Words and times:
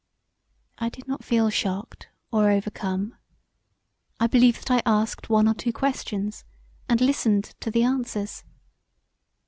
I 0.79 0.89
did 0.89 1.07
not 1.07 1.23
feel 1.23 1.51
shocked 1.51 2.07
or 2.31 2.49
overcome: 2.49 3.13
I 4.19 4.25
believe 4.25 4.57
that 4.57 4.71
I 4.71 4.81
asked 4.83 5.29
one 5.29 5.47
or 5.47 5.53
two 5.53 5.71
questions 5.71 6.43
and 6.89 6.99
listened 6.99 7.53
to 7.59 7.69
the 7.69 7.83
answers. 7.83 8.43